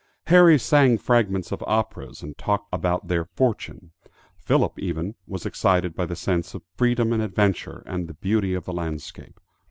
[0.25, 3.91] Harry sang fragments of operas and talked about their fortune.
[4.35, 8.65] Philip even was excited by the sense of freedom and adventure, and the beauty of
[8.65, 9.39] the landscape.